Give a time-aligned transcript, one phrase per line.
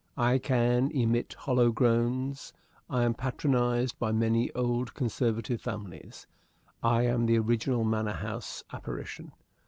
[0.17, 2.53] I can emit hollow groans.
[2.89, 6.25] I am patronized by many old conservative families.
[6.81, 9.31] I am the original manor house apparition.